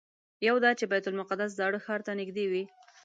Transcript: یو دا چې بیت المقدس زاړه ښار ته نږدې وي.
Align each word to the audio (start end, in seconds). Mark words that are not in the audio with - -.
یو 0.47 0.55
دا 0.63 0.71
چې 0.79 0.85
بیت 0.91 1.05
المقدس 1.07 1.51
زاړه 1.59 1.79
ښار 1.85 1.99
ته 2.07 2.11
نږدې 2.19 2.45
وي. 2.51 2.63